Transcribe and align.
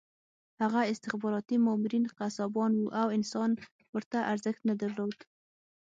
هغه 0.61 0.81
استخباراتي 0.93 1.55
مامورین 1.65 2.05
قصابان 2.19 2.71
وو 2.75 2.87
او 3.01 3.07
انسان 3.17 3.49
ورته 3.95 4.17
ارزښت 4.31 4.61
نه 4.69 4.73
درلود 4.81 5.15